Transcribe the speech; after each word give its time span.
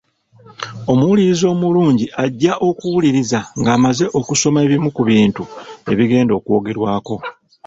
Omuwuliriza 0.91 1.45
omulungi 1.53 2.05
ajja 2.23 2.53
okuwuliriza 2.67 3.39
ng’amaze 3.59 4.05
okusoma 4.19 4.59
ebimu 4.65 4.89
ku 4.95 5.01
bintu 5.09 5.43
ebigenda 5.91 6.33
okwogerwako. 6.35 7.15